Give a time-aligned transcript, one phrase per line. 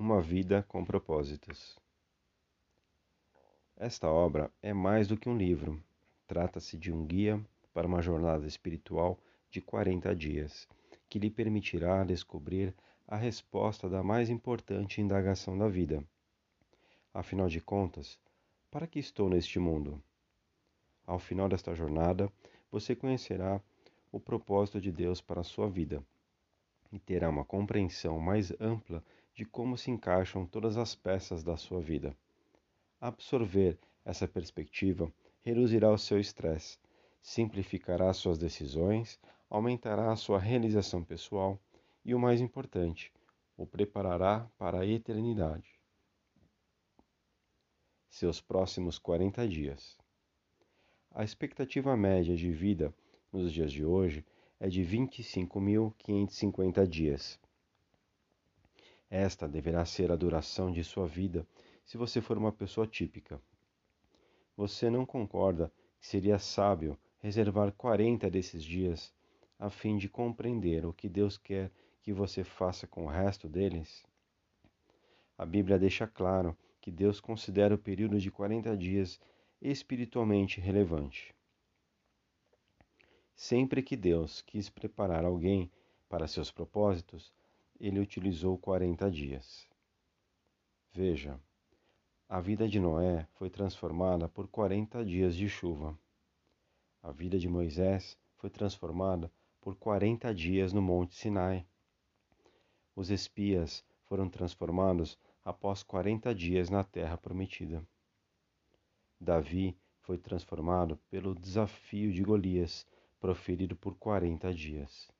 [0.00, 1.78] Uma vida com propósitos.
[3.76, 5.78] Esta obra é mais do que um livro.
[6.26, 7.38] Trata-se de um guia
[7.74, 9.18] para uma jornada espiritual
[9.50, 10.66] de 40 dias,
[11.06, 12.74] que lhe permitirá descobrir
[13.06, 16.02] a resposta da mais importante indagação da vida.
[17.12, 18.18] Afinal de contas,
[18.70, 20.02] para que estou neste mundo?
[21.06, 22.32] Ao final desta jornada,
[22.72, 23.60] você conhecerá
[24.10, 26.02] o propósito de Deus para a sua vida
[26.90, 29.04] e terá uma compreensão mais ampla
[29.40, 32.14] de como se encaixam todas as peças da sua vida.
[33.00, 36.78] Absorver essa perspectiva reduzirá o seu estresse,
[37.22, 41.58] simplificará suas decisões, aumentará a sua realização pessoal
[42.04, 43.10] e, o mais importante,
[43.56, 45.80] o preparará para a eternidade.
[48.10, 49.96] Seus próximos 40 dias.
[51.10, 52.92] A expectativa média de vida
[53.32, 54.22] nos dias de hoje
[54.60, 57.40] é de 25.550 dias.
[59.10, 61.44] Esta deverá ser a duração de sua vida
[61.84, 63.42] se você for uma pessoa típica.
[64.56, 69.12] Você não concorda que seria sábio reservar 40 desses dias
[69.58, 74.06] a fim de compreender o que Deus quer que você faça com o resto deles?
[75.36, 79.20] A Bíblia deixa claro que Deus considera o período de 40 dias
[79.60, 81.34] espiritualmente relevante.
[83.34, 85.70] Sempre que Deus quis preparar alguém
[86.08, 87.32] para seus propósitos,
[87.80, 89.66] ele utilizou 40 dias.
[90.92, 91.40] Veja,
[92.28, 95.98] a vida de Noé foi transformada por 40 dias de chuva.
[97.02, 101.66] A vida de Moisés foi transformada por 40 dias no Monte Sinai.
[102.94, 107.82] Os espias foram transformados após 40 dias na terra prometida.
[109.18, 112.86] Davi foi transformado pelo desafio de Golias,
[113.18, 115.10] proferido por 40 dias.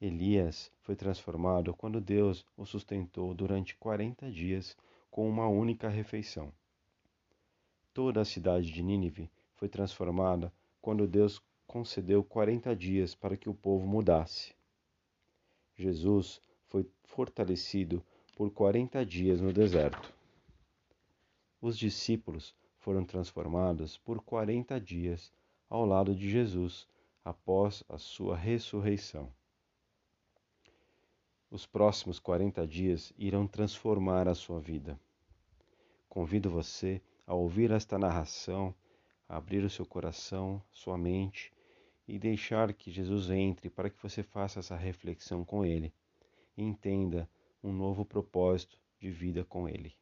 [0.00, 4.76] Elias foi transformado quando Deus o sustentou durante 40 dias
[5.10, 6.52] com uma única refeição.
[7.92, 13.54] Toda a cidade de Nínive foi transformada quando Deus concedeu 40 dias para que o
[13.54, 14.54] povo mudasse.
[15.76, 18.02] Jesus foi fortalecido
[18.36, 20.12] por 40 dias no deserto.
[21.60, 25.32] Os discípulos foram transformados por 40 dias
[25.70, 26.86] ao lado de Jesus
[27.24, 29.32] após a sua ressurreição.
[31.54, 34.98] Os próximos 40 dias irão transformar a sua vida.
[36.08, 38.74] Convido você a ouvir esta narração,
[39.28, 41.52] a abrir o seu coração, sua mente
[42.08, 45.94] e deixar que Jesus entre para que você faça essa reflexão com Ele
[46.56, 47.30] e entenda
[47.62, 49.94] um novo propósito de vida com Ele.